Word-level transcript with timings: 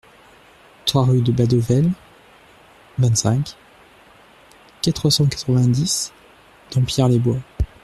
trois 0.87 1.03
rue 1.03 1.21
de 1.21 1.31
Badevel, 1.31 1.91
vingt-cinq, 2.97 3.55
quatre 4.81 5.11
cent 5.11 5.27
quatre-vingt-dix, 5.27 6.11
Dampierre-les-Bois 6.71 7.37